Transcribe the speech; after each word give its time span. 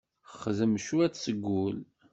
Xdem 0.41 0.73
cwiṭ 0.85 1.13
seg 1.19 1.37
wul. 1.53 1.75